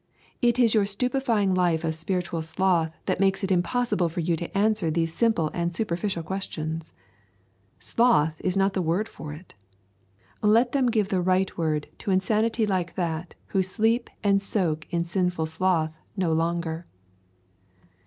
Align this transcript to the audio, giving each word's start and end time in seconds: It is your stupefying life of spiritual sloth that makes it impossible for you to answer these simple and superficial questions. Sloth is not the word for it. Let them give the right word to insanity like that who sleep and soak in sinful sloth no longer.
It 0.41 0.57
is 0.57 0.73
your 0.73 0.85
stupefying 0.85 1.53
life 1.53 1.83
of 1.83 1.93
spiritual 1.93 2.41
sloth 2.41 2.89
that 3.05 3.19
makes 3.19 3.43
it 3.43 3.51
impossible 3.51 4.09
for 4.09 4.19
you 4.19 4.35
to 4.35 4.57
answer 4.57 4.89
these 4.89 5.13
simple 5.13 5.51
and 5.53 5.71
superficial 5.75 6.23
questions. 6.23 6.91
Sloth 7.77 8.33
is 8.43 8.57
not 8.57 8.73
the 8.73 8.81
word 8.81 9.07
for 9.07 9.31
it. 9.31 9.53
Let 10.41 10.71
them 10.71 10.89
give 10.89 11.09
the 11.09 11.21
right 11.21 11.55
word 11.55 11.87
to 11.99 12.09
insanity 12.09 12.65
like 12.65 12.95
that 12.95 13.35
who 13.49 13.61
sleep 13.61 14.09
and 14.23 14.41
soak 14.41 14.87
in 14.89 15.03
sinful 15.03 15.45
sloth 15.45 15.95
no 16.17 16.33
longer. 16.33 16.83